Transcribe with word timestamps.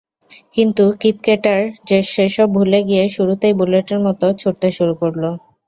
কিন্তু 0.55 0.83
কিপকেটার 1.01 1.61
সেসব 2.11 2.47
ভুলে 2.55 2.79
গিয়ে 2.89 3.03
শুরুতেই 3.15 3.53
বুলেটের 3.59 3.99
মতো 4.05 4.25
ছুটতে 4.41 4.67
শুরু 4.77 4.93
করল। 5.01 5.23